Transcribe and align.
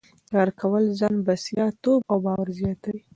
کار 0.31 0.49
کول 0.59 0.83
ځان 0.99 1.15
بسیا 1.25 1.65
توب 1.81 2.01
او 2.11 2.17
باور 2.25 2.47
زیاتوي. 2.59 3.01